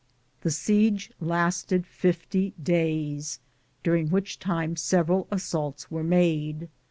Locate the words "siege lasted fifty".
0.49-2.55